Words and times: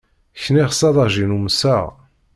Kniɣ 0.43 0.69
s 0.73 0.81
aḍajin 0.87 1.35
umseɣ. 1.37 1.85